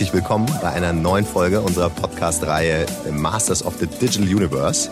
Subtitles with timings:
[0.00, 4.90] herzlich willkommen bei einer neuen Folge unserer Podcast-Reihe Masters of the Digital Universe.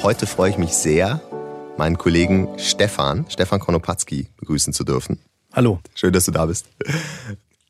[0.00, 1.20] Heute freue ich mich sehr,
[1.76, 5.18] meinen Kollegen Stefan, Stefan Konopatzki, begrüßen zu dürfen.
[5.52, 5.80] Hallo.
[5.96, 6.66] Schön, dass du da bist.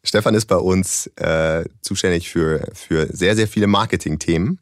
[0.02, 4.59] Stefan ist bei uns äh, zuständig für, für sehr, sehr viele Marketing-Themen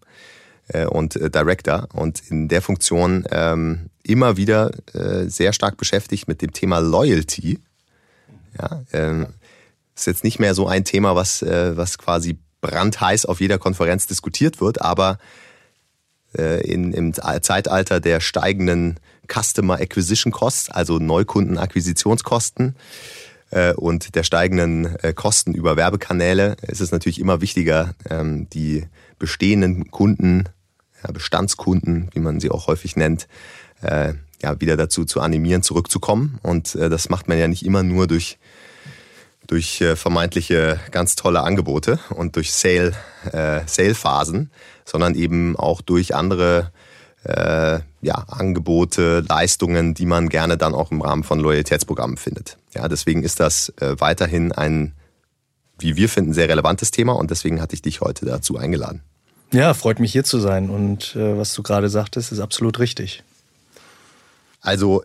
[0.68, 6.28] äh, und äh, Director und in der Funktion ähm, immer wieder äh, sehr stark beschäftigt
[6.28, 7.58] mit dem Thema Loyalty.
[8.60, 9.26] Ja, ähm,
[9.94, 14.06] ist jetzt nicht mehr so ein Thema, was, äh, was quasi brandheiß auf jeder Konferenz
[14.06, 15.18] diskutiert wird, aber
[16.38, 18.98] äh, in, im Zeitalter der steigenden
[19.30, 22.76] Customer Acquisition Costs, also Neukundenakquisitionskosten
[23.50, 28.86] äh, und der steigenden äh, Kosten über Werbekanäle, ist es natürlich immer wichtiger, ähm, die
[29.18, 30.44] bestehenden Kunden,
[31.12, 33.26] Bestandskunden, wie man sie auch häufig nennt,
[33.82, 36.38] ja, wieder dazu zu animieren, zurückzukommen.
[36.44, 38.38] Und das macht man ja nicht immer nur durch
[39.46, 42.92] durch äh, vermeintliche ganz tolle Angebote und durch Sale,
[43.32, 44.50] äh, Sale-Phasen,
[44.84, 46.70] sondern eben auch durch andere
[47.24, 52.58] äh, ja, Angebote, Leistungen, die man gerne dann auch im Rahmen von Loyalitätsprogrammen findet.
[52.74, 54.92] Ja, deswegen ist das äh, weiterhin ein,
[55.78, 59.02] wie wir finden, sehr relevantes Thema und deswegen hatte ich dich heute dazu eingeladen.
[59.52, 63.22] Ja, freut mich hier zu sein und äh, was du gerade sagtest, ist absolut richtig.
[64.60, 65.02] Also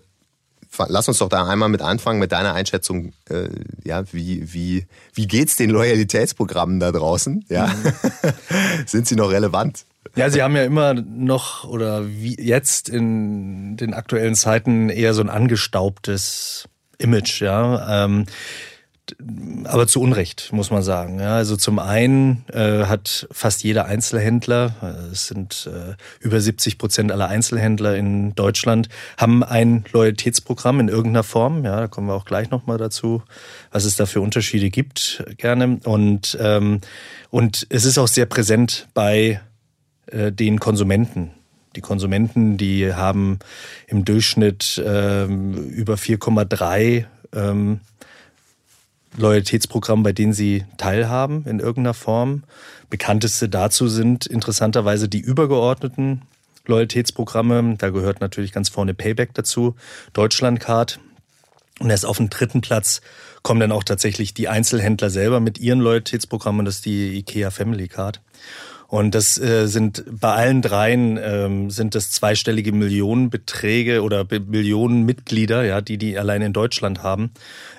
[0.87, 3.13] lass uns doch da einmal mit anfangen mit deiner Einschätzung.
[3.29, 3.49] Äh,
[3.83, 7.45] ja, wie wie wie geht's den Loyalitätsprogrammen da draußen?
[7.49, 7.93] Ja, mhm.
[8.85, 9.85] sind sie noch relevant?
[10.15, 15.21] Ja, sie haben ja immer noch oder wie jetzt in den aktuellen Zeiten eher so
[15.21, 16.67] ein angestaubtes
[16.97, 17.41] Image.
[17.41, 18.05] Ja.
[18.05, 18.25] Ähm,
[19.63, 21.19] aber zu Unrecht, muss man sagen.
[21.19, 26.77] Ja, also zum einen äh, hat fast jeder Einzelhändler, äh, es sind äh, über 70
[26.77, 31.63] Prozent aller Einzelhändler in Deutschland, haben ein Loyalitätsprogramm in irgendeiner Form.
[31.63, 33.23] Ja, da kommen wir auch gleich nochmal dazu,
[33.71, 35.79] was es da für Unterschiede gibt, gerne.
[35.83, 36.81] Und, ähm,
[37.29, 39.41] und es ist auch sehr präsent bei
[40.07, 41.31] äh, den Konsumenten.
[41.75, 43.39] Die Konsumenten, die haben
[43.87, 47.81] im Durchschnitt ähm, über 4,3 ähm,
[49.17, 52.43] Loyalitätsprogramm, bei denen sie teilhaben in irgendeiner Form.
[52.89, 56.21] Bekannteste dazu sind interessanterweise die übergeordneten
[56.67, 57.75] Loyalitätsprogramme.
[57.77, 59.75] Da gehört natürlich ganz vorne Payback dazu,
[60.13, 60.99] Deutschlandcard.
[61.79, 63.01] Und erst auf den dritten Platz
[63.43, 66.65] kommen dann auch tatsächlich die Einzelhändler selber mit ihren Loyalitätsprogrammen.
[66.65, 68.21] Das ist die IKEA Family Card.
[68.87, 75.65] Und das äh, sind bei allen dreien ähm, sind das zweistellige Millionenbeträge oder Millionen Mitglieder,
[75.65, 77.31] ja, die die allein in Deutschland haben.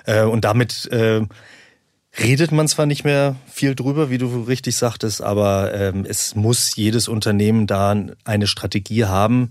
[0.05, 1.21] Äh, und damit äh,
[2.19, 6.75] redet man zwar nicht mehr viel drüber, wie du richtig sagtest, aber ähm, es muss
[6.75, 9.49] jedes Unternehmen da eine Strategie haben,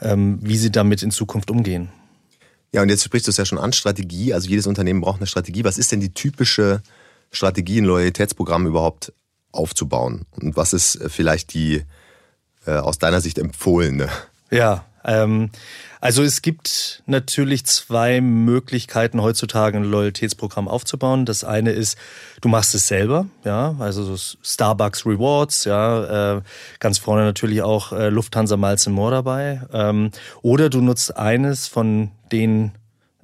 [0.00, 1.90] ähm, wie sie damit in Zukunft umgehen.
[2.72, 4.32] Ja, und jetzt sprichst du es ja schon an, Strategie.
[4.32, 5.64] Also jedes Unternehmen braucht eine Strategie.
[5.64, 6.82] Was ist denn die typische
[7.30, 9.12] Strategie, ein Loyalitätsprogramm überhaupt
[9.54, 10.26] aufzubauen?
[10.32, 11.84] Und was ist äh, vielleicht die
[12.66, 14.08] äh, aus deiner Sicht empfohlene?
[14.50, 15.50] Ja, ähm,
[16.00, 21.24] also es gibt natürlich zwei Möglichkeiten heutzutage ein Loyalitätsprogramm aufzubauen.
[21.24, 21.96] Das eine ist,
[22.40, 26.42] du machst es selber, ja, also so Starbucks Rewards, ja, äh,
[26.78, 29.62] ganz vorne natürlich auch äh, Lufthansa Miles More dabei.
[29.72, 30.10] Ähm,
[30.42, 32.72] oder du nutzt eines von den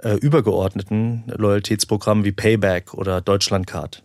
[0.03, 4.03] äh, übergeordneten Loyalitätsprogrammen wie Payback oder Deutschlandcard.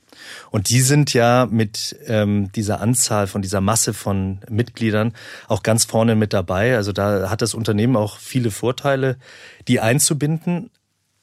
[0.49, 5.13] Und die sind ja mit ähm, dieser Anzahl von dieser Masse von Mitgliedern
[5.47, 6.75] auch ganz vorne mit dabei.
[6.75, 9.17] Also da hat das Unternehmen auch viele Vorteile,
[9.67, 10.69] die einzubinden,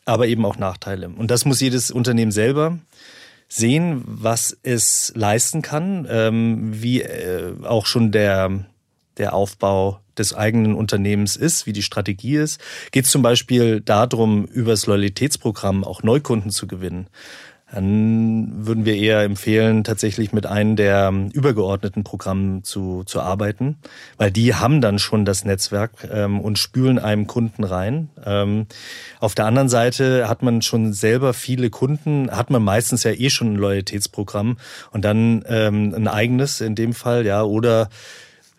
[0.04, 1.08] aber eben auch Nachteile.
[1.08, 2.78] Und das muss jedes Unternehmen selber
[3.48, 8.66] sehen, was es leisten kann, ähm, wie äh, auch schon der
[9.18, 12.60] der Aufbau des eigenen Unternehmens ist, wie die Strategie ist.
[12.90, 17.08] Geht es zum Beispiel darum, über das Loyalitätsprogramm auch Neukunden zu gewinnen
[17.72, 23.78] dann würden wir eher empfehlen, tatsächlich mit einem der übergeordneten Programmen zu, zu arbeiten,
[24.18, 28.10] weil die haben dann schon das Netzwerk ähm, und spülen einem Kunden rein.
[28.24, 28.66] Ähm,
[29.20, 33.30] auf der anderen Seite hat man schon selber viele Kunden, hat man meistens ja eh
[33.30, 34.58] schon ein Loyalitätsprogramm
[34.90, 37.88] und dann ähm, ein eigenes in dem Fall, ja, oder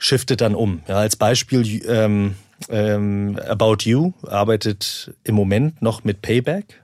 [0.04, 0.82] shiftet dann um.
[0.88, 2.36] Ja, als Beispiel ähm,
[2.70, 6.82] ähm, About You arbeitet im Moment noch mit Payback,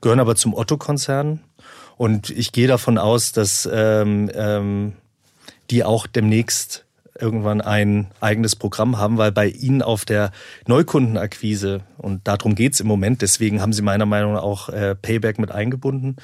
[0.00, 1.40] gehören aber zum Otto-Konzern
[1.96, 4.92] und ich gehe davon aus, dass ähm, ähm,
[5.70, 6.84] die auch demnächst
[7.18, 10.30] irgendwann ein eigenes Programm haben, weil bei ihnen auf der
[10.66, 15.38] Neukundenakquise, und darum geht's im Moment, deswegen haben sie meiner Meinung nach auch äh, Payback
[15.38, 16.16] mit eingebunden.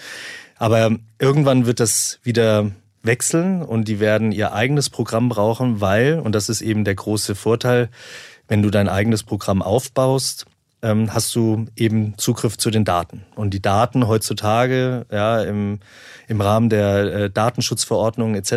[0.56, 2.70] Aber irgendwann wird das wieder
[3.04, 7.34] wechseln und die werden ihr eigenes Programm brauchen, weil, und das ist eben der große
[7.34, 7.88] Vorteil,
[8.48, 10.46] wenn du dein eigenes Programm aufbaust,
[10.84, 13.24] ähm, hast du eben Zugriff zu den Daten.
[13.34, 15.80] Und die Daten heutzutage, ja, im,
[16.28, 18.52] im Rahmen der äh, Datenschutzverordnung etc.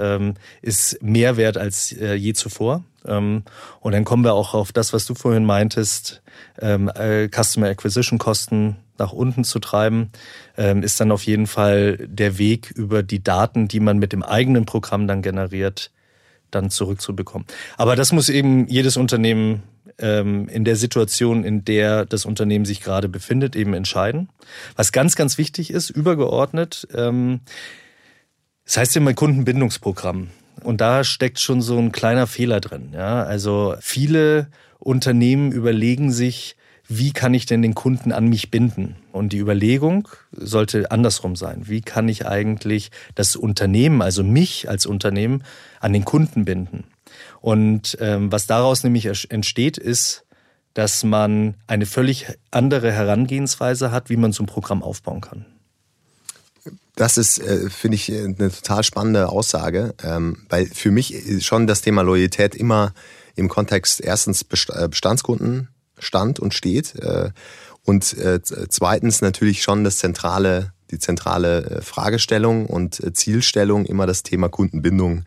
[0.00, 2.82] Ähm, ist mehr wert als äh, je zuvor.
[3.06, 3.44] Ähm,
[3.80, 6.22] und dann kommen wir auch auf das, was du vorhin meintest,
[6.60, 10.10] ähm, äh, Customer Acquisition Kosten nach unten zu treiben,
[10.56, 14.22] ähm, ist dann auf jeden Fall der Weg über die Daten, die man mit dem
[14.22, 15.90] eigenen Programm dann generiert,
[16.50, 17.46] dann zurückzubekommen.
[17.76, 19.62] Aber das muss eben jedes Unternehmen
[19.98, 24.28] ähm, in der Situation, in der das Unternehmen sich gerade befindet, eben entscheiden.
[24.76, 27.40] Was ganz, ganz wichtig ist, übergeordnet, ähm,
[28.64, 30.28] das heißt immer Kundenbindungsprogramm.
[30.62, 32.90] Und da steckt schon so ein kleiner Fehler drin.
[32.92, 33.22] Ja?
[33.24, 34.48] Also viele
[34.78, 36.56] Unternehmen überlegen sich,
[36.92, 38.96] wie kann ich denn den Kunden an mich binden?
[39.12, 41.62] Und die Überlegung sollte andersrum sein.
[41.68, 45.44] Wie kann ich eigentlich das Unternehmen, also mich als Unternehmen,
[45.78, 46.82] an den Kunden binden?
[47.40, 50.24] Und ähm, was daraus nämlich entsteht, ist,
[50.74, 55.46] dass man eine völlig andere Herangehensweise hat, wie man so ein Programm aufbauen kann.
[56.96, 61.82] Das ist, äh, finde ich, eine total spannende Aussage, ähm, weil für mich schon das
[61.82, 62.94] Thema Loyalität immer
[63.36, 65.68] im Kontext erstens äh, Bestandskunden
[66.00, 67.30] stand und steht äh,
[67.84, 74.22] und äh, zweitens natürlich schon das zentrale, die zentrale äh, Fragestellung und Zielstellung immer das
[74.22, 75.24] Thema Kundenbindung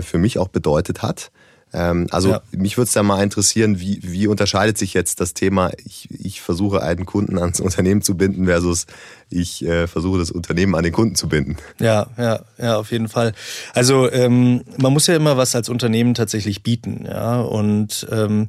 [0.00, 1.32] für mich auch bedeutet hat.
[1.74, 2.42] Ähm, also ja.
[2.52, 6.40] mich würde es da mal interessieren, wie, wie unterscheidet sich jetzt das Thema, ich, ich
[6.42, 8.86] versuche einen Kunden ans Unternehmen zu binden versus
[9.30, 11.56] ich äh, versuche das Unternehmen an den Kunden zu binden.
[11.78, 13.32] Ja, ja, ja, auf jeden Fall.
[13.72, 18.48] Also ähm, man muss ja immer was als Unternehmen tatsächlich bieten, ja und ähm,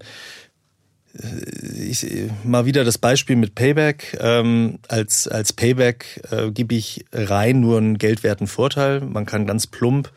[1.13, 2.07] ich,
[2.44, 4.18] mal wieder das Beispiel mit Payback.
[4.19, 9.01] Ähm, als, als Payback äh, gebe ich rein nur einen geldwerten Vorteil.
[9.01, 10.12] Man kann ganz plump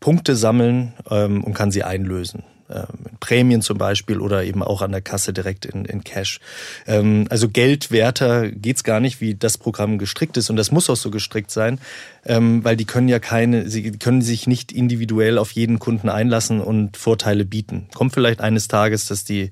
[0.00, 2.42] Punkte sammeln ähm, und kann sie einlösen.
[2.70, 6.40] Ähm, Prämien zum Beispiel oder eben auch an der Kasse direkt in, in Cash.
[6.86, 10.96] Ähm, also geldwerter geht's gar nicht, wie das Programm gestrickt ist und das muss auch
[10.96, 11.80] so gestrickt sein,
[12.24, 16.60] ähm, weil die können ja keine, sie können sich nicht individuell auf jeden Kunden einlassen
[16.60, 17.88] und Vorteile bieten.
[17.92, 19.50] Kommt vielleicht eines Tages, dass die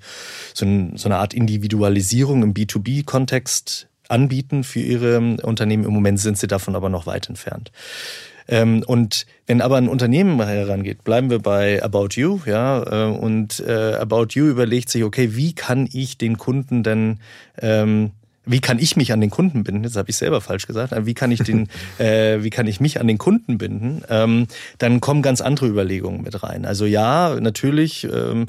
[0.55, 5.85] so, ein, so eine Art Individualisierung im B2B-Kontext anbieten für ihre Unternehmen.
[5.85, 7.73] Im Moment sind sie davon aber noch weit entfernt.
[8.49, 13.61] Ähm, und wenn aber ein Unternehmen herangeht, bleiben wir bei About You, ja, äh, und
[13.61, 17.19] äh, About You überlegt sich, okay, wie kann ich den Kunden denn
[17.61, 18.13] ähm,
[18.49, 19.83] wie kann ich mich an den Kunden binden?
[19.83, 20.95] Das habe ich selber falsch gesagt.
[21.05, 21.69] Wie kann ich den,
[21.99, 24.03] äh, wie kann ich mich an den Kunden binden?
[24.09, 24.47] Ähm,
[24.79, 26.65] dann kommen ganz andere Überlegungen mit rein.
[26.65, 28.47] Also ja, natürlich, ähm,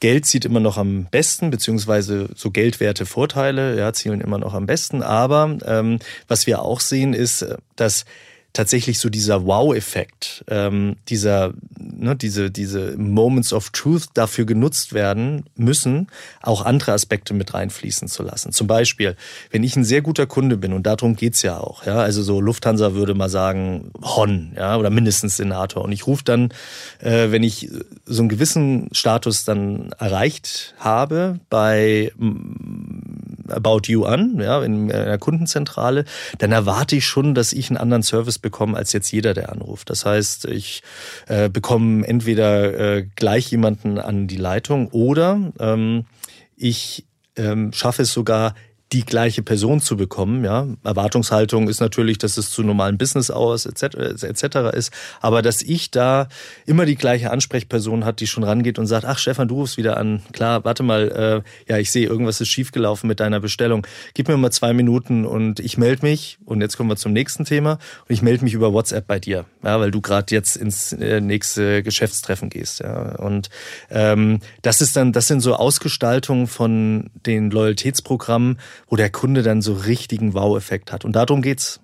[0.00, 4.66] Geld zieht immer noch am besten, beziehungsweise so geldwerte Vorteile, ja, zielen immer noch am
[4.66, 5.02] besten.
[5.02, 5.98] Aber ähm,
[6.28, 8.04] was wir auch sehen, ist, dass
[8.52, 15.44] tatsächlich so dieser Wow-Effekt, ähm, dieser, ne, diese, diese Moments of Truth dafür genutzt werden
[15.54, 16.08] müssen,
[16.42, 18.52] auch andere Aspekte mit reinfließen zu lassen.
[18.52, 19.16] Zum Beispiel,
[19.50, 22.40] wenn ich ein sehr guter Kunde bin, und darum geht's ja auch, ja, also so
[22.40, 25.84] Lufthansa würde mal sagen, Hon, ja, oder mindestens Senator.
[25.84, 26.52] Und ich rufe dann,
[27.00, 27.70] äh, wenn ich
[28.06, 32.12] so einen gewissen Status dann erreicht habe bei
[33.50, 36.04] About You an, ja, in einer Kundenzentrale,
[36.38, 39.90] dann erwarte ich schon, dass ich einen anderen Service bekomme als jetzt jeder, der anruft.
[39.90, 40.82] Das heißt, ich
[41.26, 46.04] äh, bekomme entweder äh, gleich jemanden an die Leitung oder ähm,
[46.56, 47.06] ich
[47.36, 48.54] ähm, schaffe es sogar,
[48.92, 50.44] die gleiche Person zu bekommen.
[50.44, 54.22] Ja, Erwartungshaltung ist natürlich, dass es zu normalen Business Hours etc.
[54.22, 54.74] etc.
[54.74, 56.28] ist, aber dass ich da
[56.64, 59.98] immer die gleiche Ansprechperson hat, die schon rangeht und sagt, ach Stefan, du rufst wieder
[59.98, 60.22] an.
[60.32, 63.86] Klar, warte mal, äh, ja, ich sehe, irgendwas ist schiefgelaufen mit deiner Bestellung.
[64.14, 66.38] Gib mir mal zwei Minuten und ich melde mich.
[66.44, 67.72] Und jetzt kommen wir zum nächsten Thema.
[67.72, 71.20] Und ich melde mich über WhatsApp bei dir, ja, weil du gerade jetzt ins äh,
[71.20, 72.80] nächste Geschäftstreffen gehst.
[72.80, 73.50] Ja, und
[73.90, 79.62] ähm, das ist dann, das sind so Ausgestaltungen von den Loyalitätsprogrammen wo der Kunde dann
[79.62, 81.04] so richtigen Wow-Effekt hat.
[81.04, 81.80] Und darum geht's.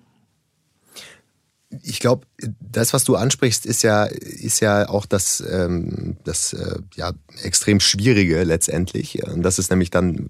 [1.83, 2.25] Ich glaube,
[2.59, 7.11] das, was du ansprichst, ist ja, ist ja auch das, ähm, das äh, ja,
[7.43, 9.23] extrem Schwierige letztendlich.
[9.27, 10.29] Und das ist nämlich dann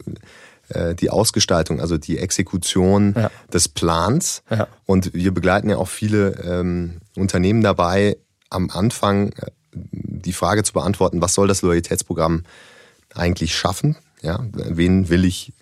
[0.70, 3.30] äh, die Ausgestaltung, also die Exekution ja.
[3.54, 4.44] des Plans.
[4.50, 4.68] Ja.
[4.86, 8.18] Und wir begleiten ja auch viele ähm, Unternehmen dabei,
[8.50, 12.44] am Anfang äh, die Frage zu beantworten, was soll das Loyalitätsprogramm
[13.14, 13.98] eigentlich schaffen?
[14.22, 15.54] Ja, wen will ich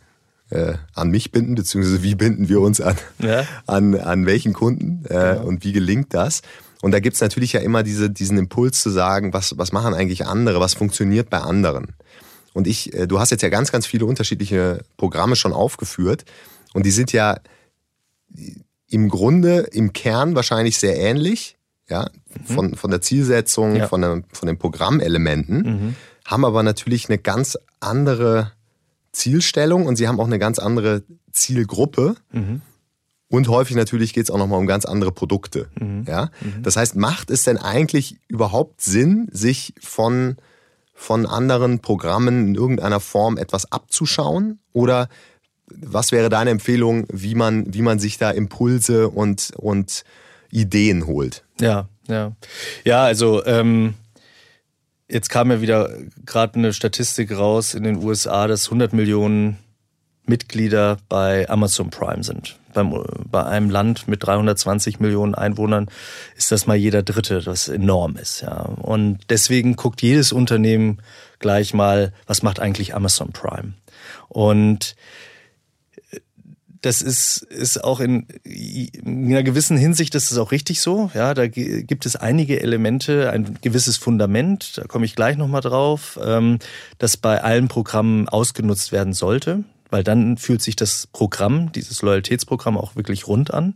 [0.54, 3.46] äh, an mich binden, beziehungsweise wie binden wir uns an, ja.
[3.66, 5.42] an, an welchen Kunden äh, ja.
[5.42, 6.42] und wie gelingt das?
[6.82, 10.26] Und da gibt's natürlich ja immer diese, diesen Impuls zu sagen, was, was machen eigentlich
[10.26, 11.96] andere, was funktioniert bei anderen.
[12.54, 16.26] Und ich, äh, du hast jetzt ja ganz, ganz viele unterschiedliche Programme schon aufgeführt
[16.74, 17.38] und die sind ja
[18.90, 21.58] im Grunde, im Kern wahrscheinlich sehr ähnlich,
[21.90, 22.10] ja,
[22.48, 22.54] mhm.
[22.54, 23.88] von, von der Zielsetzung, ja.
[23.88, 25.96] von, der, von den Programmelementen, mhm.
[26.26, 28.52] haben aber natürlich eine ganz andere
[29.14, 32.16] Zielstellung und sie haben auch eine ganz andere Zielgruppe.
[32.32, 32.62] Mhm.
[33.30, 35.70] Und häufig natürlich geht es auch nochmal um ganz andere Produkte.
[35.80, 36.06] Mhm.
[36.08, 36.30] Ja?
[36.42, 36.62] Mhm.
[36.64, 40.36] Das heißt, macht es denn eigentlich überhaupt Sinn, sich von,
[40.94, 44.60] von anderen Programmen in irgendeiner Form etwas abzuschauen?
[44.72, 45.10] Oder
[45.68, 50.04] was wäre deine Empfehlung, wie man, wie man sich da Impulse und, und
[50.52, 51.44] Ideen holt?
[51.60, 52.36] Ja, ja.
[52.84, 53.96] Ja, also ähm,
[55.08, 55.90] jetzt kam ja wieder
[56.26, 59.58] gerade eine Statistik raus in den USA, dass 100 Millionen
[60.26, 62.58] Mitglieder bei Amazon Prime sind.
[62.74, 65.90] Beim, bei einem Land mit 320 Millionen Einwohnern
[66.36, 68.42] ist das mal jeder Dritte, was enorm ist.
[68.42, 68.62] Ja.
[68.62, 71.00] Und deswegen guckt jedes Unternehmen
[71.40, 73.74] gleich mal, was macht eigentlich Amazon Prime?
[74.30, 74.96] Und
[76.84, 81.10] das ist, ist auch in, in einer gewissen Hinsicht ist es auch richtig so.
[81.14, 86.20] Ja, da gibt es einige Elemente, ein gewisses Fundament, da komme ich gleich nochmal drauf,
[86.22, 86.60] ähm,
[86.98, 92.78] das bei allen Programmen ausgenutzt werden sollte, weil dann fühlt sich das Programm, dieses Loyalitätsprogramm
[92.78, 93.76] auch wirklich rund an.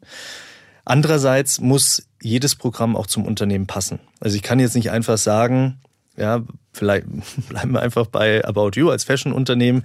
[0.84, 4.00] Andererseits muss jedes Programm auch zum Unternehmen passen.
[4.20, 5.80] Also ich kann jetzt nicht einfach sagen,
[6.18, 7.06] ja, vielleicht
[7.48, 9.84] bleiben wir einfach bei About You als Fashion-Unternehmen.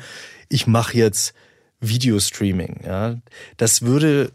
[0.48, 1.34] Ich mache jetzt
[1.82, 2.80] Videostreaming.
[2.86, 3.16] Ja,
[3.58, 4.32] das würde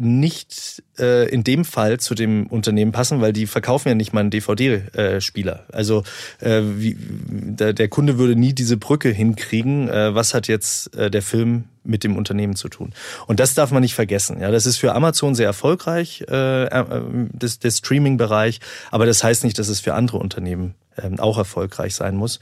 [0.00, 4.20] nicht äh, in dem Fall zu dem Unternehmen passen, weil die verkaufen ja nicht mal
[4.20, 5.66] einen DVD-Spieler.
[5.68, 6.04] Äh, also
[6.40, 9.88] äh, wie, der, der Kunde würde nie diese Brücke hinkriegen.
[9.88, 12.92] Äh, was hat jetzt äh, der Film mit dem Unternehmen zu tun?
[13.26, 14.40] Und das darf man nicht vergessen.
[14.40, 16.84] Ja, das ist für Amazon sehr erfolgreich, äh, äh,
[17.32, 21.94] das, der Streaming-Bereich, aber das heißt nicht, dass es für andere Unternehmen äh, auch erfolgreich
[21.94, 22.40] sein muss.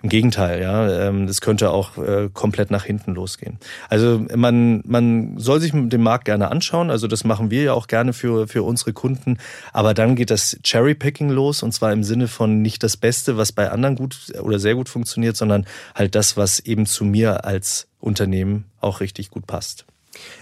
[0.00, 3.58] Im Gegenteil, ja, ähm, das könnte auch äh, komplett nach hinten losgehen.
[3.88, 6.90] Also man, man soll sich den Markt gerne anschauen.
[6.90, 9.38] Also das machen wir ja auch gerne für, für unsere Kunden.
[9.72, 13.50] Aber dann geht das Cherrypicking los und zwar im Sinne von nicht das Beste, was
[13.50, 17.88] bei anderen gut oder sehr gut funktioniert, sondern halt das, was eben zu mir als
[17.98, 19.84] Unternehmen auch richtig gut passt.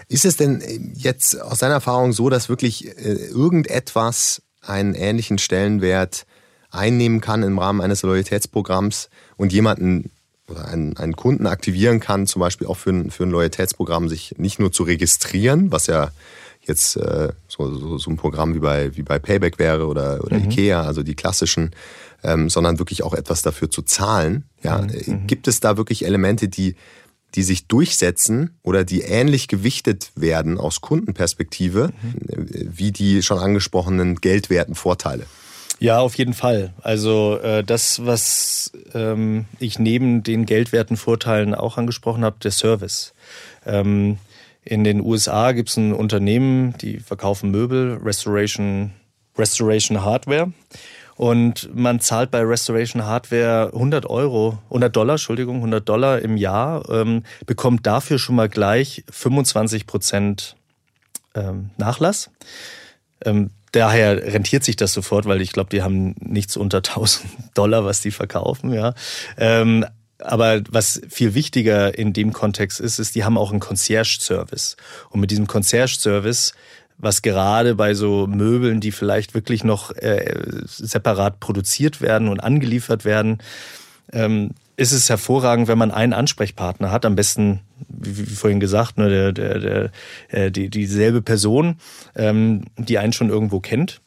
[0.07, 0.61] Ist es denn
[0.95, 6.27] jetzt aus deiner Erfahrung so, dass wirklich äh, irgendetwas einen ähnlichen Stellenwert
[6.69, 10.11] einnehmen kann im Rahmen eines Loyalitätsprogramms und jemanden
[10.49, 14.35] oder einen, einen Kunden aktivieren kann, zum Beispiel auch für ein, für ein Loyalitätsprogramm, sich
[14.37, 16.11] nicht nur zu registrieren, was ja
[16.61, 20.37] jetzt äh, so, so, so ein Programm wie bei, wie bei Payback wäre oder, oder
[20.37, 20.45] mhm.
[20.45, 21.71] Ikea, also die klassischen,
[22.23, 24.45] ähm, sondern wirklich auch etwas dafür zu zahlen.
[24.63, 24.89] Ja, mhm.
[24.89, 25.27] Äh, mhm.
[25.27, 26.75] Gibt es da wirklich Elemente, die,
[27.35, 32.49] die sich durchsetzen oder die ähnlich gewichtet werden aus Kundenperspektive, mhm.
[32.77, 35.25] wie die schon angesprochenen geldwerten Vorteile?
[35.79, 36.73] Ja, auf jeden Fall.
[36.81, 43.13] Also äh, das, was ähm, ich neben den geldwerten Vorteilen auch angesprochen habe, der Service.
[43.65, 44.17] Ähm,
[44.63, 48.91] in den USA gibt es ein Unternehmen, die verkaufen Möbel, Restoration,
[49.37, 50.51] Restoration Hardware.
[51.15, 56.87] Und man zahlt bei Restoration Hardware 100 Euro, 100 Dollar, Entschuldigung, 100 Dollar im Jahr,
[56.89, 60.55] ähm, bekommt dafür schon mal gleich 25 Prozent
[61.33, 62.29] ähm, Nachlass.
[63.25, 67.85] Ähm, daher rentiert sich das sofort, weil ich glaube, die haben nichts unter 1000 Dollar,
[67.85, 68.93] was die verkaufen, ja.
[69.37, 69.85] Ähm,
[70.19, 74.75] aber was viel wichtiger in dem Kontext ist, ist, die haben auch einen Concierge-Service.
[75.09, 76.53] Und mit diesem Concierge-Service,
[76.97, 80.33] was gerade bei so Möbeln, die vielleicht wirklich noch äh,
[80.65, 83.37] separat produziert werden und angeliefert werden,
[84.11, 89.09] ähm, ist es hervorragend, wenn man einen Ansprechpartner hat, am besten, wie, vorhin gesagt, ne,
[89.09, 89.91] der, der, der,
[90.29, 91.77] äh, die, dieselbe Person,
[92.15, 94.01] ähm, die einen schon irgendwo kennt.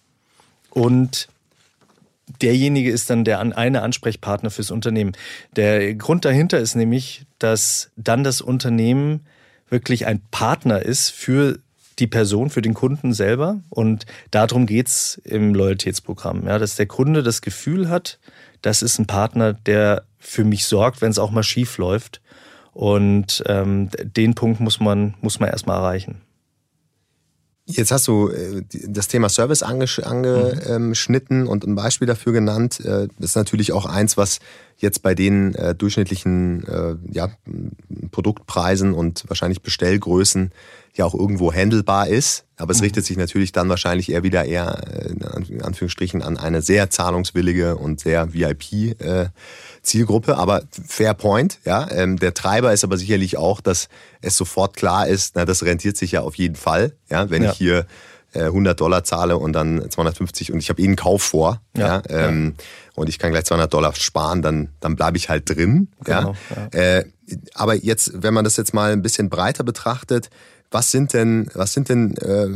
[0.71, 1.29] Und
[2.41, 5.12] derjenige ist dann der eine Ansprechpartner fürs Unternehmen.
[5.57, 9.27] Der Grund dahinter ist nämlich, dass dann das Unternehmen
[9.69, 11.59] wirklich ein Partner ist für
[12.00, 13.61] die Person, für den Kunden selber.
[13.69, 16.47] Und darum geht's im Loyalitätsprogramm.
[16.47, 18.19] Ja, dass der Kunde das Gefühl hat,
[18.62, 22.21] das ist ein Partner, der für mich sorgt, wenn es auch mal schief läuft.
[22.73, 26.23] Und ähm, den Punkt muss man, muss man erstmal erreichen.
[27.76, 32.80] Jetzt hast du äh, das Thema Service angeschnitten und ein Beispiel dafür genannt.
[32.80, 34.40] Äh, das ist natürlich auch eins, was
[34.76, 37.28] jetzt bei den äh, durchschnittlichen ja,
[38.11, 40.52] Produktpreisen und wahrscheinlich Bestellgrößen
[41.00, 42.45] ja auch irgendwo handelbar ist.
[42.57, 42.85] Aber es mhm.
[42.85, 44.80] richtet sich natürlich dann wahrscheinlich eher wieder eher
[45.49, 48.97] in Anführungsstrichen an eine sehr zahlungswillige und sehr VIP
[49.83, 50.37] Zielgruppe.
[50.37, 51.90] Aber fair point, ja.
[51.90, 53.88] Ähm, der Treiber ist aber sicherlich auch, dass
[54.21, 57.50] es sofort klar ist, na, das rentiert sich ja auf jeden Fall, ja, wenn ja.
[57.50, 57.87] ich hier
[58.35, 62.03] 100 äh, Dollar zahle und dann 250 und ich habe eh einen Kauf vor, ja,
[62.09, 65.49] ja, ähm, ja, und ich kann gleich 200 Dollar sparen, dann dann bleibe ich halt
[65.49, 66.79] drin, genau, ja.
[66.79, 67.05] Äh,
[67.55, 70.31] aber jetzt, wenn man das jetzt mal ein bisschen breiter betrachtet,
[70.71, 72.49] was sind denn was sind denn äh,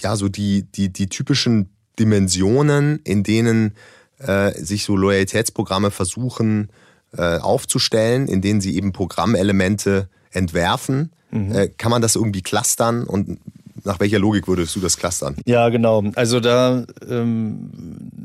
[0.00, 3.74] ja so die die die typischen Dimensionen, in denen
[4.18, 6.70] äh, sich so Loyalitätsprogramme versuchen
[7.16, 11.12] äh, aufzustellen, in denen sie eben Programmelemente entwerfen.
[11.30, 11.52] Mhm.
[11.52, 13.38] Äh, kann man das irgendwie clustern und
[13.84, 15.36] nach welcher Logik würdest du das clustern?
[15.44, 16.02] Ja, genau.
[16.14, 17.70] Also da ähm,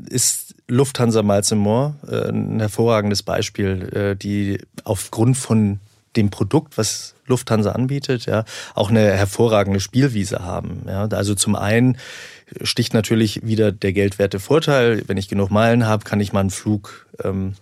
[0.08, 5.80] ist Lufthansa Miles äh, ein hervorragendes Beispiel, äh, die aufgrund von
[6.16, 10.82] dem Produkt, was Lufthansa anbietet, ja, auch eine hervorragende Spielwiese haben.
[10.86, 11.06] Ja.
[11.06, 11.98] Also zum einen
[12.62, 15.04] sticht natürlich wieder der geldwerte Vorteil.
[15.06, 17.54] Wenn ich genug Meilen habe, kann ich mal einen Flug ähm,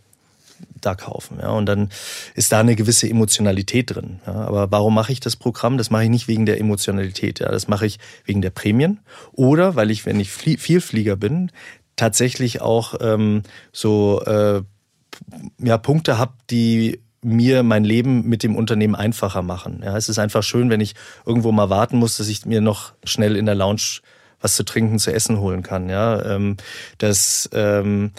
[0.81, 1.39] da kaufen.
[1.41, 1.91] Ja, und dann
[2.35, 4.21] ist da eine gewisse Emotionalität drin.
[4.27, 5.79] Ja, aber warum mache ich das Programm?
[5.79, 7.41] Das mache ich nicht wegen der Emotionalität.
[7.41, 9.01] Ja, das mache ich wegen der Prämien
[9.33, 11.51] oder weil ich, wenn ich Vielflieger bin,
[11.97, 14.63] tatsächlich auch ähm, so äh,
[15.59, 19.83] ja, Punkte habe, die mir mein Leben mit dem Unternehmen einfacher machen.
[19.85, 20.95] Ja, es ist einfach schön, wenn ich
[21.27, 24.01] irgendwo mal warten muss, dass ich mir noch schnell in der Lounge
[24.41, 25.89] was zu trinken, zu essen holen kann.
[25.89, 26.57] Ja, ähm,
[26.99, 28.13] das ähm,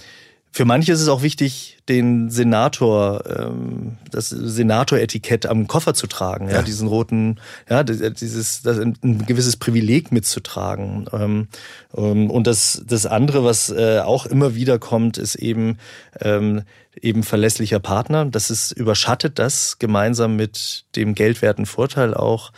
[0.52, 6.48] für manche ist es auch wichtig, den Senator, ähm, das Senator-Etikett am Koffer zu tragen,
[6.48, 6.62] ja, ja.
[6.64, 7.40] diesen roten,
[7.70, 11.08] ja, dieses, das, ein gewisses Privileg mitzutragen.
[11.14, 11.48] Ähm,
[11.96, 15.78] ähm, und das, das andere, was äh, auch immer wieder kommt, ist eben
[16.20, 16.64] ähm,
[17.00, 18.26] eben verlässlicher Partner.
[18.26, 22.52] Das ist überschattet das gemeinsam mit dem geldwerten Vorteil auch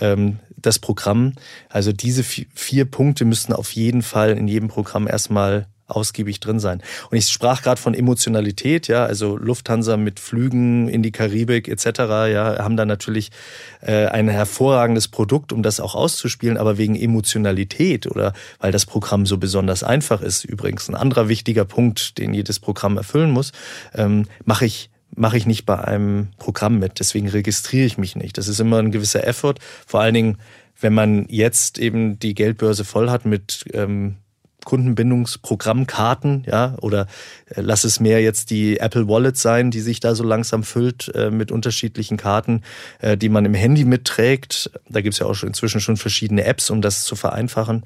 [0.00, 1.32] ähm, das Programm.
[1.68, 6.82] Also diese vier Punkte müssten auf jeden Fall in jedem Programm erstmal ausgiebig drin sein.
[7.10, 11.98] Und ich sprach gerade von Emotionalität, ja, also Lufthansa mit Flügen in die Karibik etc.,
[12.30, 13.30] ja, haben da natürlich
[13.80, 19.26] äh, ein hervorragendes Produkt, um das auch auszuspielen, aber wegen Emotionalität oder weil das Programm
[19.26, 23.52] so besonders einfach ist, übrigens ein anderer wichtiger Punkt, den jedes Programm erfüllen muss,
[23.94, 28.38] ähm, mache ich mache ich nicht bei einem Programm mit, deswegen registriere ich mich nicht.
[28.38, 29.54] Das ist immer ein gewisser Effort,
[29.86, 30.38] vor allen Dingen,
[30.80, 34.16] wenn man jetzt eben die Geldbörse voll hat mit ähm,
[34.68, 37.06] Kundenbindungsprogrammkarten, ja, oder
[37.46, 41.10] äh, lass es mehr jetzt die Apple Wallet sein, die sich da so langsam füllt
[41.14, 42.60] äh, mit unterschiedlichen Karten,
[42.98, 44.70] äh, die man im Handy mitträgt.
[44.86, 47.84] Da gibt's ja auch schon inzwischen schon verschiedene Apps, um das zu vereinfachen.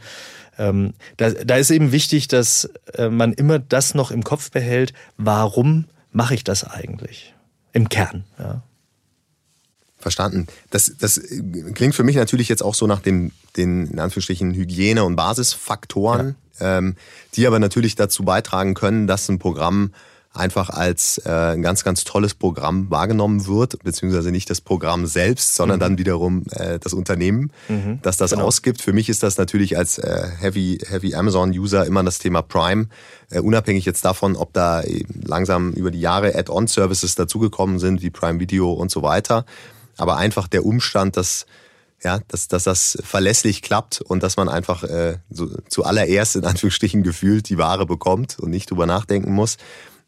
[0.58, 4.92] Ähm, da, da ist eben wichtig, dass äh, man immer das noch im Kopf behält,
[5.16, 7.32] warum mache ich das eigentlich?
[7.72, 8.62] Im Kern, ja.
[10.00, 10.48] Verstanden.
[10.70, 11.20] Das, das
[11.74, 16.30] klingt für mich natürlich jetzt auch so nach den, den in Anführungsstrichen Hygiene- und Basisfaktoren,
[16.30, 16.34] ja.
[16.62, 16.96] Ähm,
[17.34, 19.92] die aber natürlich dazu beitragen können, dass ein Programm
[20.34, 25.54] einfach als äh, ein ganz, ganz tolles Programm wahrgenommen wird, beziehungsweise nicht das Programm selbst,
[25.54, 25.80] sondern mhm.
[25.80, 27.98] dann wiederum äh, das Unternehmen, mhm.
[28.00, 28.44] das das genau.
[28.44, 28.80] ausgibt.
[28.80, 32.86] Für mich ist das natürlich als äh, Heavy, Heavy Amazon-User immer das Thema Prime,
[33.30, 34.82] äh, unabhängig jetzt davon, ob da
[35.22, 39.44] langsam über die Jahre Add-on-Services dazugekommen sind, wie Prime Video und so weiter
[39.96, 41.46] aber einfach der Umstand, dass
[42.04, 47.02] ja, dass, dass das verlässlich klappt und dass man einfach äh, so, zuallererst in Anführungsstrichen
[47.02, 49.56] gefühlt die Ware bekommt und nicht drüber nachdenken muss,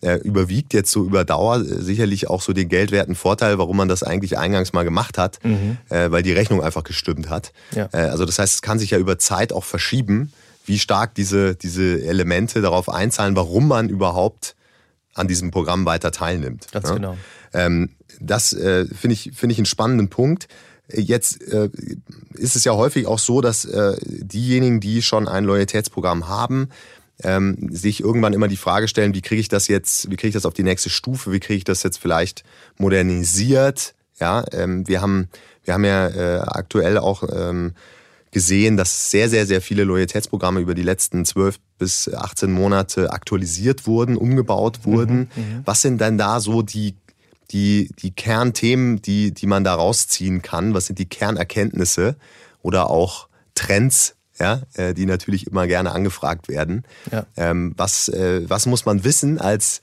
[0.00, 3.88] äh, überwiegt jetzt so über Dauer äh, sicherlich auch so den geldwerten Vorteil, warum man
[3.88, 5.78] das eigentlich eingangs mal gemacht hat, mhm.
[5.88, 7.52] äh, weil die Rechnung einfach gestimmt hat.
[7.74, 7.88] Ja.
[7.92, 10.32] Äh, also das heißt, es kann sich ja über Zeit auch verschieben,
[10.66, 14.56] wie stark diese, diese Elemente darauf einzahlen, warum man überhaupt
[15.14, 16.66] an diesem Programm weiter teilnimmt.
[16.72, 16.94] Ganz ja?
[16.94, 17.16] genau.
[17.52, 20.48] Ähm, das äh, finde ich, finde ich einen spannenden Punkt.
[20.92, 21.70] Jetzt äh,
[22.34, 26.68] ist es ja häufig auch so, dass äh, diejenigen, die schon ein Loyalitätsprogramm haben,
[27.22, 30.34] ähm, sich irgendwann immer die Frage stellen, wie kriege ich das jetzt, wie kriege ich
[30.34, 32.44] das auf die nächste Stufe, wie kriege ich das jetzt vielleicht
[32.76, 33.94] modernisiert?
[34.20, 35.28] Ja, ähm, wir haben,
[35.64, 37.72] wir haben ja äh, aktuell auch ähm,
[38.30, 43.86] gesehen, dass sehr, sehr, sehr viele Loyalitätsprogramme über die letzten zwölf bis 18 Monate aktualisiert
[43.86, 45.30] wurden, umgebaut wurden.
[45.34, 46.96] Mhm, mhm, Was sind denn da so die
[47.50, 50.74] die, die Kernthemen, die, die man da rausziehen kann?
[50.74, 52.16] Was sind die Kernerkenntnisse
[52.62, 56.84] oder auch Trends, ja, äh, die natürlich immer gerne angefragt werden?
[57.10, 57.26] Ja.
[57.36, 59.82] Ähm, was, äh, was muss man wissen als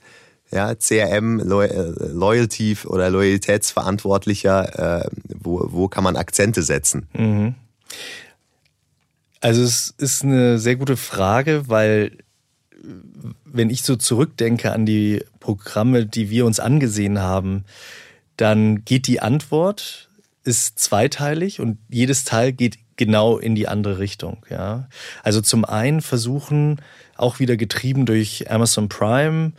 [0.50, 5.04] ja, CRM, Loyalty oder Loyalitätsverantwortlicher?
[5.04, 7.08] Äh, wo, wo kann man Akzente setzen?
[7.14, 7.54] Mhm.
[9.40, 12.18] Also es ist eine sehr gute Frage, weil
[13.52, 17.64] wenn ich so zurückdenke an die Programme, die wir uns angesehen haben,
[18.36, 20.08] dann geht die Antwort,
[20.44, 24.44] ist zweiteilig und jedes Teil geht genau in die andere Richtung.
[24.50, 24.88] Ja.
[25.22, 26.80] Also zum einen versuchen,
[27.16, 29.52] auch wieder getrieben durch Amazon Prime,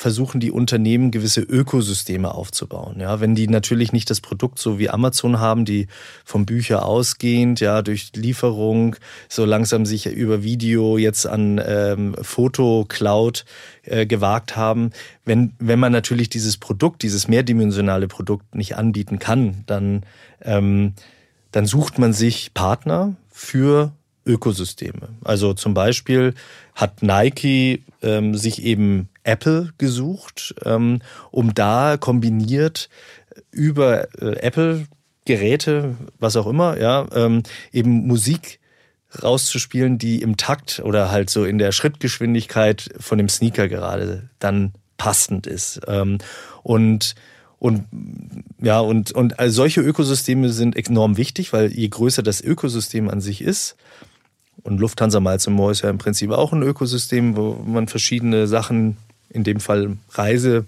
[0.00, 3.00] versuchen die Unternehmen gewisse Ökosysteme aufzubauen.
[3.00, 5.88] Ja, wenn die natürlich nicht das Produkt so wie Amazon haben, die
[6.24, 8.96] vom Bücher ausgehend, ja, durch Lieferung
[9.28, 13.44] so langsam sich über Video jetzt an ähm, Foto Cloud
[13.82, 14.92] äh, gewagt haben.
[15.26, 20.06] Wenn wenn man natürlich dieses Produkt, dieses mehrdimensionale Produkt nicht anbieten kann, dann
[20.40, 20.94] ähm,
[21.52, 23.92] dann sucht man sich Partner für
[24.26, 25.08] Ökosysteme.
[25.24, 26.34] Also zum Beispiel
[26.74, 32.88] hat Nike ähm, sich eben Apple gesucht, ähm, um da kombiniert
[33.50, 34.86] über äh, Apple
[35.24, 38.58] Geräte, was auch immer, ja, ähm, eben Musik
[39.22, 44.72] rauszuspielen, die im Takt oder halt so in der Schrittgeschwindigkeit von dem Sneaker gerade dann
[44.96, 45.80] passend ist.
[45.86, 46.18] Ähm,
[46.62, 47.14] und
[47.58, 47.84] und
[48.62, 53.20] ja, und, und also solche Ökosysteme sind enorm wichtig, weil je größer das Ökosystem an
[53.20, 53.76] sich ist,
[54.62, 58.96] und Lufthansa Miles More ist ja im Prinzip auch ein Ökosystem, wo man verschiedene Sachen,
[59.28, 60.64] in dem Fall Reise,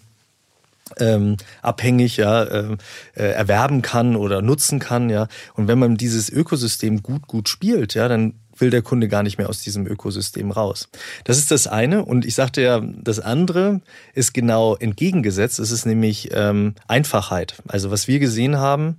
[0.99, 2.77] ähm, abhängig ja, äh,
[3.15, 5.11] äh, erwerben kann oder nutzen kann.
[5.11, 5.29] Ja.
[5.55, 9.39] Und wenn man dieses Ökosystem gut, gut spielt, ja, dann will der Kunde gar nicht
[9.39, 10.89] mehr aus diesem Ökosystem raus.
[11.25, 12.05] Das ist das eine.
[12.05, 13.81] Und ich sagte ja, das andere
[14.15, 15.59] ist genau entgegengesetzt.
[15.59, 17.55] Es ist nämlich ähm, Einfachheit.
[17.67, 18.99] Also was wir gesehen haben,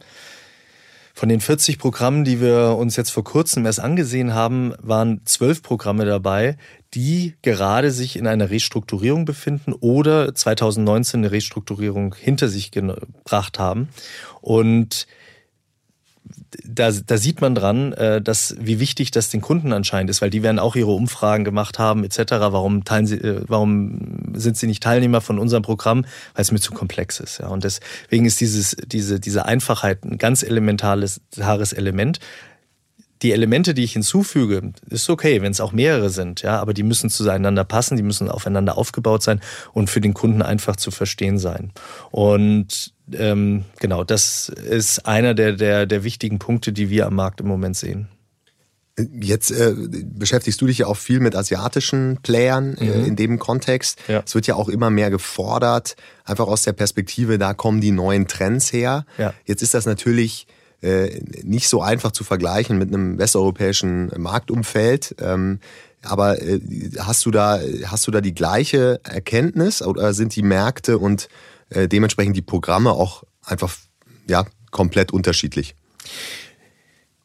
[1.14, 5.62] von den 40 Programmen, die wir uns jetzt vor kurzem erst angesehen haben, waren zwölf
[5.62, 6.58] Programme dabei,
[6.96, 13.90] die gerade sich in einer Restrukturierung befinden oder 2019 eine Restrukturierung hinter sich gebracht haben.
[14.42, 15.08] Und
[16.66, 20.30] da, da sieht man dran, äh, dass wie wichtig das den Kunden anscheinend ist, weil
[20.30, 22.18] die werden auch ihre Umfragen gemacht haben etc.
[22.30, 26.06] Warum teilen sie, äh, warum sind sie nicht Teilnehmer von unserem Programm?
[26.34, 27.40] Weil es mir zu komplex ist.
[27.40, 27.48] Ja.
[27.48, 31.20] Und deswegen ist dieses, diese, diese Einfachheit ein ganz elementares
[31.74, 32.20] Element
[33.24, 36.84] die Elemente, die ich hinzufüge, ist okay, wenn es auch mehrere sind, ja, aber die
[36.84, 39.40] müssen zueinander passen, die müssen aufeinander aufgebaut sein
[39.72, 41.72] und für den Kunden einfach zu verstehen sein.
[42.12, 47.42] Und ähm, genau, das ist einer der, der, der wichtigen Punkte, die wir am Markt
[47.42, 48.08] im Moment sehen.
[49.20, 53.06] Jetzt äh, beschäftigst du dich ja auch viel mit asiatischen Playern äh, mhm.
[53.06, 53.98] in dem Kontext.
[54.08, 54.22] Ja.
[54.24, 58.28] Es wird ja auch immer mehr gefordert, einfach aus der Perspektive, da kommen die neuen
[58.28, 59.06] Trends her.
[59.18, 59.34] Ja.
[59.46, 60.46] Jetzt ist das natürlich
[60.82, 65.16] äh, nicht so einfach zu vergleichen mit einem westeuropäischen Marktumfeld.
[65.20, 65.60] Ähm,
[66.04, 66.60] aber äh,
[67.00, 71.30] hast du da hast du da die gleiche Erkenntnis oder sind die Märkte und
[71.70, 73.76] äh, dementsprechend die Programme auch einfach
[74.28, 75.76] ja komplett unterschiedlich?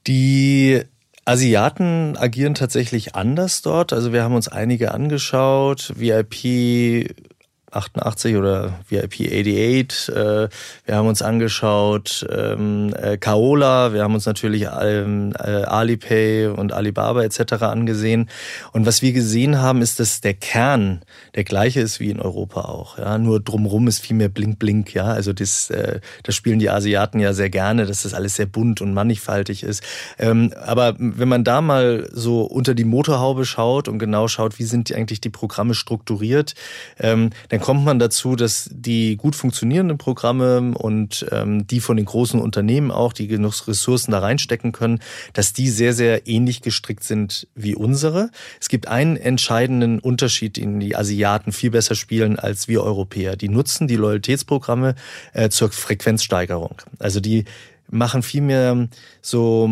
[0.07, 0.83] Die
[1.25, 3.93] Asiaten agieren tatsächlich anders dort.
[3.93, 5.93] Also wir haben uns einige angeschaut.
[5.97, 7.15] VIP
[7.71, 10.09] 88 oder VIP 88.
[10.09, 10.49] Äh,
[10.87, 16.73] wir haben uns angeschaut ähm, äh, Kaola, wir haben uns natürlich ähm, äh, Alipay und
[16.73, 17.55] Alibaba etc.
[17.63, 18.29] angesehen.
[18.73, 21.03] Und was wir gesehen haben, ist, dass der Kern
[21.35, 22.99] der gleiche ist wie in Europa auch.
[22.99, 24.95] Ja, nur drumrum ist viel mehr Blink Blink.
[24.95, 28.47] Ja, also das, äh, das spielen die Asiaten ja sehr gerne, dass das alles sehr
[28.47, 29.83] bunt und mannigfaltig ist.
[30.19, 34.65] Ähm, aber wenn man da mal so unter die Motorhaube schaut und genau schaut, wie
[34.65, 36.55] sind die eigentlich die Programme strukturiert,
[36.99, 41.97] ähm, dann dann kommt man dazu, dass die gut funktionierenden Programme und ähm, die von
[41.97, 45.01] den großen Unternehmen auch, die genug Ressourcen da reinstecken können,
[45.33, 48.31] dass die sehr, sehr ähnlich gestrickt sind wie unsere.
[48.61, 53.35] Es gibt einen entscheidenden Unterschied, den die Asiaten viel besser spielen als wir Europäer.
[53.35, 54.95] Die nutzen die Loyalitätsprogramme
[55.33, 56.77] äh, zur Frequenzsteigerung.
[57.01, 57.45] Also die
[57.91, 58.87] machen viel mehr
[59.21, 59.69] so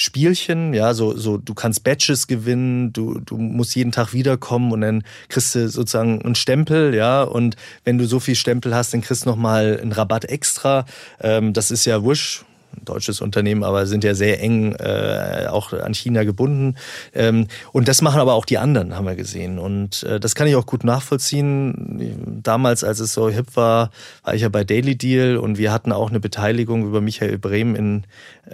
[0.00, 4.80] Spielchen, ja, so, so, du kannst Badges gewinnen, du, du musst jeden Tag wiederkommen und
[4.82, 9.00] dann kriegst du sozusagen einen Stempel, ja, und wenn du so viel Stempel hast, dann
[9.00, 10.86] kriegst du nochmal einen Rabatt extra.
[11.20, 12.04] Ähm, das ist ja
[12.72, 16.76] wusch, deutsches Unternehmen, aber sind ja sehr eng äh, auch an China gebunden.
[17.14, 19.58] Ähm, und das machen aber auch die anderen, haben wir gesehen.
[19.58, 22.40] Und äh, das kann ich auch gut nachvollziehen.
[22.42, 23.90] Damals, als es so hip war,
[24.24, 27.74] war ich ja bei Daily Deal und wir hatten auch eine Beteiligung über Michael Brehm
[27.74, 28.04] in,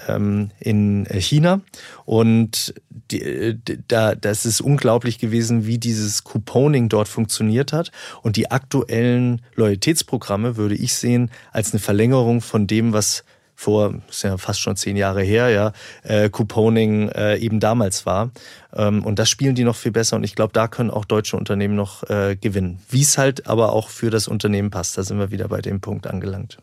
[0.08, 1.60] ähm, in China.
[2.04, 2.74] Und
[3.10, 7.90] die, da, das ist unglaublich gewesen, wie dieses Couponing dort funktioniert hat.
[8.22, 13.24] Und die aktuellen Loyalitätsprogramme würde ich sehen als eine Verlängerung von dem, was
[13.54, 18.30] vor, ist ja fast schon zehn Jahre her, ja, äh, Couponing äh, eben damals war.
[18.74, 21.36] Ähm, und das spielen die noch viel besser und ich glaube, da können auch deutsche
[21.36, 22.80] Unternehmen noch äh, gewinnen.
[22.88, 25.80] Wie es halt aber auch für das Unternehmen passt, da sind wir wieder bei dem
[25.80, 26.58] Punkt angelangt.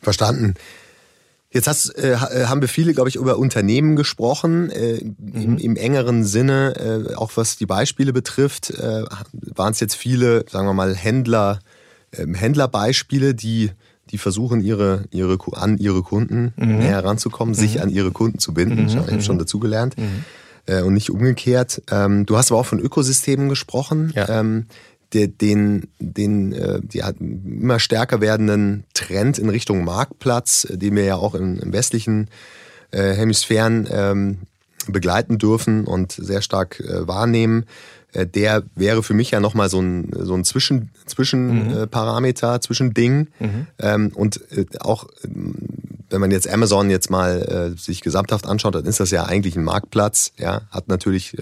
[0.00, 0.54] Verstanden.
[1.52, 4.70] Jetzt hast, äh, äh haben wir viele, glaube ich, über Unternehmen gesprochen.
[4.70, 5.42] Äh, mhm.
[5.42, 10.44] im, im, engeren Sinne, äh, auch was die Beispiele betrifft, äh, waren es jetzt viele,
[10.48, 11.58] sagen wir mal, Händler,
[12.12, 13.72] äh, Händlerbeispiele, die
[14.10, 16.78] die versuchen, ihre, ihre, an ihre Kunden mhm.
[16.78, 17.82] näher ranzukommen, sich mhm.
[17.82, 18.82] an ihre Kunden zu binden.
[18.82, 18.86] Mhm.
[18.86, 19.96] Ich habe schon dazugelernt.
[19.98, 20.24] Mhm.
[20.66, 21.82] Äh, und nicht umgekehrt.
[21.90, 24.12] Ähm, du hast aber auch von Ökosystemen gesprochen.
[24.14, 24.40] Ja.
[24.40, 24.66] Ähm,
[25.12, 31.04] der, den, den äh, die immer stärker werdenden Trend in Richtung Marktplatz, äh, den wir
[31.04, 32.28] ja auch in, im westlichen
[32.92, 34.38] äh, Hemisphären ähm,
[34.86, 37.64] begleiten dürfen und sehr stark äh, wahrnehmen.
[38.12, 42.56] Äh, der wäre für mich ja nochmal so ein, so ein Zwischen, Zwischenparameter, mhm.
[42.56, 43.28] äh, Zwischending.
[43.38, 43.66] Mhm.
[43.78, 45.06] Ähm, und äh, auch
[46.10, 49.62] wenn man jetzt Amazon jetzt mal sich gesamthaft anschaut, dann ist das ja eigentlich ein
[49.62, 50.32] Marktplatz.
[50.38, 51.36] Ja, hat natürlich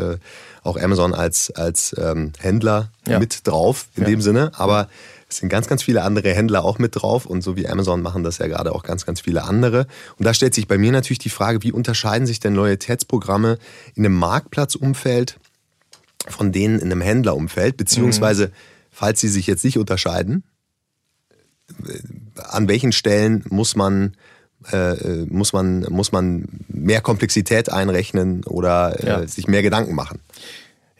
[0.62, 3.18] auch Amazon als als ähm, Händler ja.
[3.18, 4.11] mit drauf in ja.
[4.11, 4.88] dem Sinne, aber
[5.28, 8.24] es sind ganz, ganz viele andere Händler auch mit drauf und so wie Amazon machen
[8.24, 9.87] das ja gerade auch ganz, ganz viele andere.
[10.16, 13.59] Und da stellt sich bei mir natürlich die Frage, wie unterscheiden sich denn Loyalitätsprogramme
[13.94, 15.38] in einem Marktplatzumfeld
[16.26, 18.52] von denen in einem Händlerumfeld, beziehungsweise mhm.
[18.90, 20.44] falls sie sich jetzt nicht unterscheiden,
[22.37, 24.16] an welchen Stellen muss man
[24.72, 29.26] äh, muss man muss man mehr Komplexität einrechnen oder äh, ja.
[29.26, 30.20] sich mehr Gedanken machen?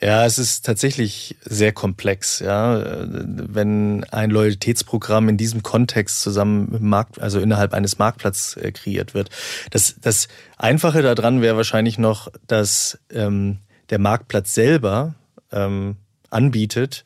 [0.01, 2.39] Ja, es ist tatsächlich sehr komplex.
[2.39, 8.71] Ja, wenn ein Loyalitätsprogramm in diesem Kontext zusammen im Markt, also innerhalb eines Marktplatzes äh,
[8.71, 9.31] kreiert wird.
[9.73, 13.59] Das, das Einfache daran wäre wahrscheinlich noch, dass ähm,
[13.91, 15.15] der Marktplatz selber
[15.53, 15.97] ähm,
[16.31, 17.05] anbietet,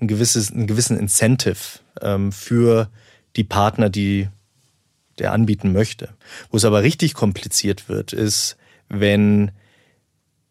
[0.00, 2.90] ein gewisses, einen gewissen Incentive ähm, für
[3.36, 4.28] die Partner, die
[5.18, 6.10] der anbieten möchte.
[6.50, 8.56] Wo es aber richtig kompliziert wird, ist,
[8.88, 9.50] wenn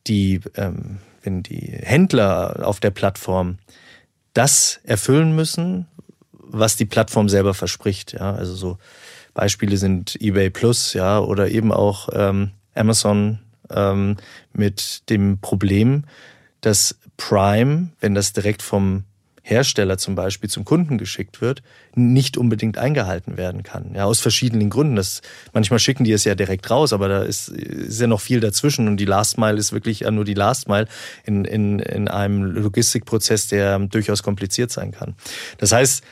[0.08, 3.60] die, ähm, wenn die Händler auf der Plattform
[4.34, 5.88] das erfüllen müssen,
[6.32, 8.14] was die Plattform selber verspricht.
[8.14, 8.78] Ja, also so
[9.34, 13.40] Beispiele sind eBay Plus, ja, oder eben auch ähm, Amazon
[13.72, 14.18] ähm,
[14.54, 16.04] mit dem Problem,
[16.62, 19.04] dass Prime, wenn das direkt vom
[19.48, 21.64] Hersteller zum Beispiel zum Kunden geschickt wird,
[21.96, 23.94] nicht unbedingt eingehalten werden kann.
[23.96, 24.98] Ja, aus verschiedenen Gründen.
[24.98, 25.22] Das,
[25.54, 28.90] manchmal schicken die es ja direkt raus, aber da ist, ist ja noch viel dazwischen
[28.90, 30.88] und die Last Mile ist wirklich nur die Last Mile
[31.24, 35.16] in, in, in einem Logistikprozess, der durchaus kompliziert sein kann.
[35.60, 36.04] Das heißt,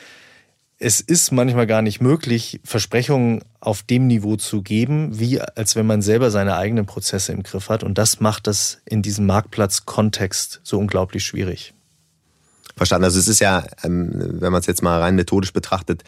[0.78, 5.86] es ist manchmal gar nicht möglich, Versprechungen auf dem Niveau zu geben, wie als wenn
[5.86, 7.84] man selber seine eigenen Prozesse im Griff hat.
[7.84, 11.74] Und das macht das in diesem Marktplatz-Kontext so unglaublich schwierig.
[12.76, 13.06] Verstanden.
[13.06, 14.12] Also es ist ja, ähm,
[14.42, 16.04] wenn man es jetzt mal rein methodisch betrachtet,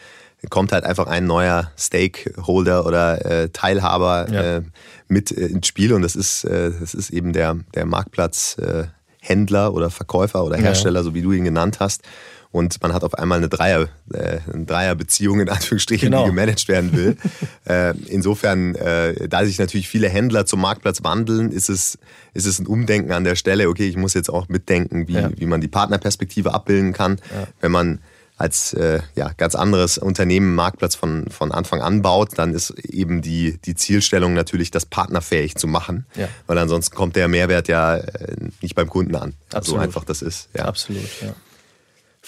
[0.50, 4.56] kommt halt einfach ein neuer Stakeholder oder äh, Teilhaber ja.
[4.58, 4.62] äh,
[5.08, 10.44] mit äh, ins Spiel und das ist, das ist eben der, der Marktplatzhändler oder Verkäufer
[10.44, 11.04] oder Hersteller, ja.
[11.04, 12.02] so wie du ihn genannt hast
[12.50, 16.24] und man hat auf einmal eine Dreier, äh, eine Dreierbeziehung in Anführungsstrichen, genau.
[16.24, 17.16] die gemanagt werden will.
[17.66, 21.98] äh, insofern, äh, da sich natürlich viele Händler zum Marktplatz wandeln, ist es,
[22.32, 25.30] ist es ein Umdenken an der Stelle, okay, ich muss jetzt auch mitdenken, wie, ja.
[25.36, 27.46] wie man die Partnerperspektive abbilden kann, ja.
[27.60, 28.00] wenn man
[28.38, 33.20] als äh, ja, ganz anderes Unternehmen Marktplatz von, von Anfang an baut, dann ist eben
[33.20, 36.06] die, die Zielstellung natürlich, das partnerfähig zu machen.
[36.14, 36.28] Ja.
[36.46, 39.34] Weil ansonsten kommt der Mehrwert ja äh, nicht beim Kunden an.
[39.52, 39.80] Absolut.
[39.80, 40.50] So einfach das ist.
[40.54, 40.66] Ja.
[40.66, 41.34] Absolut, ja.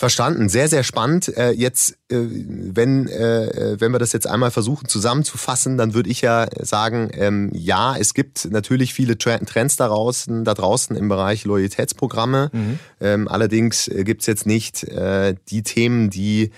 [0.00, 1.36] Verstanden, sehr, sehr spannend.
[1.36, 6.22] Äh, jetzt, äh, wenn, äh, wenn wir das jetzt einmal versuchen zusammenzufassen, dann würde ich
[6.22, 11.44] ja sagen, ähm, ja, es gibt natürlich viele Trends da draußen, da draußen im Bereich
[11.44, 12.48] Loyalitätsprogramme.
[12.50, 12.78] Mhm.
[12.98, 16.50] Ähm, allerdings äh, gibt's jetzt nicht äh, die Themen, die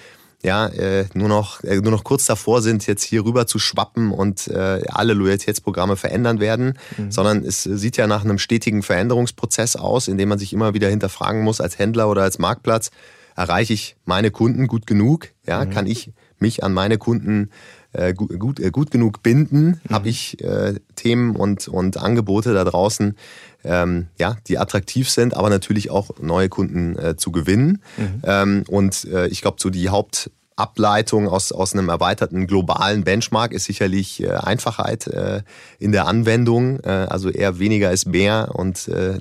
[0.44, 4.12] ja, äh, nur noch äh, nur noch kurz davor sind, jetzt hier rüber zu schwappen
[4.12, 7.11] und äh, alle Loyalitätsprogramme verändern werden, mhm.
[7.11, 10.88] sondern es sieht ja nach einem stetigen Veränderungsprozess aus, in dem man sich immer wieder
[10.88, 12.92] hinterfragen muss als Händler oder als Marktplatz,
[13.36, 15.28] erreiche ich meine Kunden gut genug?
[15.46, 15.70] Ja, mhm.
[15.70, 17.50] kann ich mich an meine Kunden
[17.92, 19.80] äh, gut, gut, äh, gut genug binden?
[19.84, 19.94] Mhm.
[19.94, 23.16] Habe ich äh, Themen und, und Angebote da draußen,
[23.64, 27.82] ähm, ja, die attraktiv sind, aber natürlich auch neue Kunden äh, zu gewinnen?
[27.96, 28.22] Mhm.
[28.24, 33.64] Ähm, und äh, ich glaube, so die Hauptableitung aus, aus einem erweiterten globalen Benchmark ist
[33.64, 35.42] sicherlich äh, Einfachheit äh,
[35.78, 36.80] in der Anwendung.
[36.80, 39.18] Äh, also eher weniger ist mehr und äh,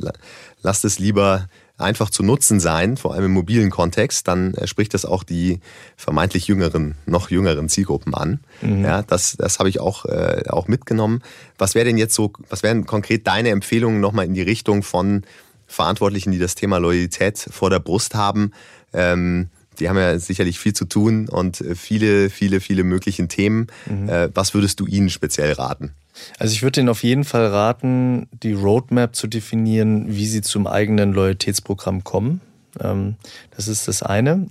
[0.62, 1.48] lasst es lieber
[1.82, 5.60] einfach zu nutzen sein, vor allem im mobilen Kontext, dann äh, spricht das auch die
[5.98, 8.40] vermeintlich jüngeren, noch jüngeren Zielgruppen an.
[8.62, 8.84] Mhm.
[8.84, 11.22] Ja, das, das habe ich auch, äh, auch mitgenommen.
[11.58, 15.24] Was wäre denn jetzt so, was wären konkret deine Empfehlungen nochmal in die Richtung von
[15.68, 18.52] Verantwortlichen, die das Thema Loyalität vor der Brust haben?
[18.94, 23.68] Ähm, die haben ja sicherlich viel zu tun und äh, viele, viele, viele möglichen Themen.
[23.88, 24.10] Mhm.
[24.10, 25.94] Äh, was würdest du ihnen speziell raten?
[26.40, 30.68] Also ich würde Ihnen auf jeden Fall raten, die Roadmap zu definieren, wie Sie zum
[30.68, 32.42] eigenen Loyalitätsprogramm kommen.
[32.80, 33.16] Ähm,
[33.56, 34.48] das ist das eine.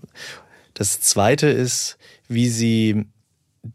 [0.75, 3.07] Das zweite ist, wie Sie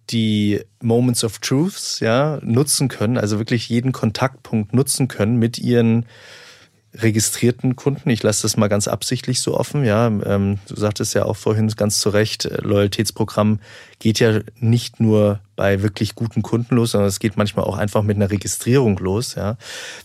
[0.09, 6.05] die Moments of Truths ja, nutzen können, also wirklich jeden Kontaktpunkt nutzen können mit Ihren
[7.01, 8.09] registrierten Kunden.
[8.09, 9.83] Ich lasse das mal ganz absichtlich so offen.
[9.83, 13.59] Ja, ähm, du sagtest ja auch vorhin ganz zu Recht, äh, Loyalitätsprogramm
[13.99, 18.03] geht ja nicht nur bei wirklich guten Kunden los, sondern es geht manchmal auch einfach
[18.03, 19.35] mit einer Registrierung los.
[19.35, 19.57] Ja,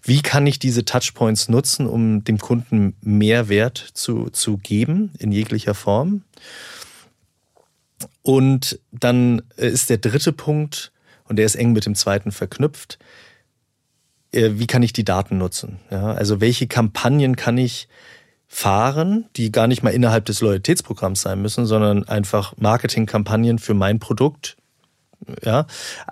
[0.03, 5.75] wie kann ich diese Touchpoints nutzen, um dem Kunden Mehrwert zu zu geben in jeglicher
[5.75, 6.23] Form?
[8.23, 10.93] Und dann äh, ist der dritte Punkt
[11.25, 12.99] und der ist eng mit dem zweiten verknüpft
[14.33, 15.81] wie kann ich die Daten nutzen?
[15.91, 17.89] Ja, also welche Kampagnen kann ich
[18.49, 24.01] fahren, die gar nicht mal innerhalb des Loyalitätsprogramms sein müssen, sondern einfach Marketingkampagnen für mein
[24.01, 24.57] Produkt
[25.45, 25.67] ja.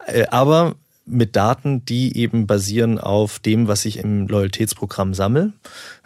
[0.06, 0.74] Äh, aber
[1.10, 5.52] mit Daten, die eben basieren auf dem, was ich im Loyalitätsprogramm sammle.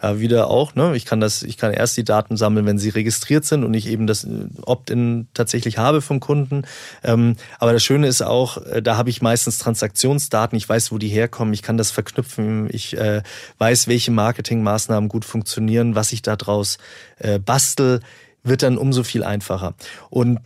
[0.01, 0.95] Ja, wieder auch, ne?
[0.95, 3.87] Ich kann das, ich kann erst die Daten sammeln, wenn sie registriert sind und ich
[3.87, 6.63] eben das äh, Opt-in tatsächlich habe vom Kunden.
[7.03, 10.57] Ähm, aber das Schöne ist auch, äh, da habe ich meistens Transaktionsdaten.
[10.57, 11.53] Ich weiß, wo die herkommen.
[11.53, 12.69] Ich kann das verknüpfen.
[12.71, 13.21] Ich äh,
[13.57, 16.77] weiß, welche Marketingmaßnahmen gut funktionieren, was ich daraus
[17.19, 17.99] äh, bastel,
[18.43, 19.73] wird dann umso viel einfacher.
[20.09, 20.39] Und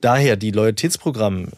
[0.00, 1.48] daher die Loyalitätsprogramme,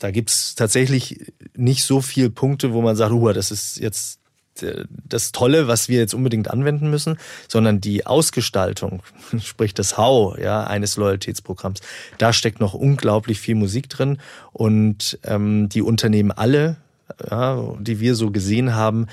[0.00, 4.18] da gibt's tatsächlich nicht so viele Punkte, wo man sagt, das ist jetzt
[4.62, 9.02] äh, das Tolle, was wir jetzt unbedingt anwenden müssen, sondern die Ausgestaltung,
[9.38, 11.80] sprich das How ja, eines Loyalitätsprogramms,
[12.18, 14.18] da steckt noch unglaublich viel Musik drin
[14.52, 16.76] und ähm, die Unternehmen alle,
[17.30, 19.06] ja, die wir so gesehen haben,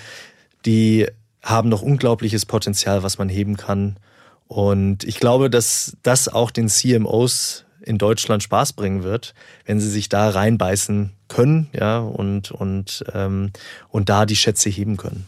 [0.66, 1.08] die
[1.44, 3.98] haben noch unglaubliches Potenzial, was man heben kann.
[4.48, 9.34] Und ich glaube, dass das auch den CMOs in Deutschland Spaß bringen wird,
[9.66, 13.52] wenn sie sich da reinbeißen können, ja, und, und, ähm,
[13.90, 15.28] und da die Schätze heben können.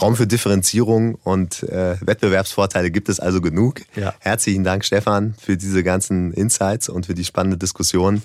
[0.00, 3.82] Raum für Differenzierung und äh, Wettbewerbsvorteile gibt es also genug.
[3.94, 4.14] Ja.
[4.18, 8.22] Herzlichen Dank, Stefan, für diese ganzen Insights und für die spannende Diskussion.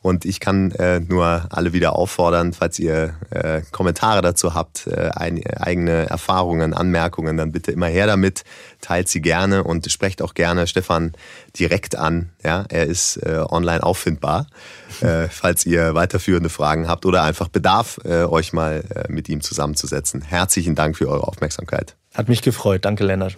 [0.00, 5.10] Und ich kann äh, nur alle wieder auffordern, falls ihr äh, Kommentare dazu habt, äh,
[5.14, 8.44] ein, eigene Erfahrungen, Anmerkungen, dann bitte immer her damit,
[8.80, 11.12] teilt sie gerne und sprecht auch gerne Stefan
[11.58, 12.30] direkt an.
[12.44, 14.46] Ja, er ist äh, online auffindbar,
[15.00, 20.22] äh, falls ihr weiterführende Fragen habt oder einfach Bedarf, äh, euch mal mit ihm zusammenzusetzen.
[20.22, 21.96] Herzlichen Dank für eure Aufmerksamkeit.
[22.14, 22.84] Hat mich gefreut.
[22.84, 23.36] Danke, Lennart.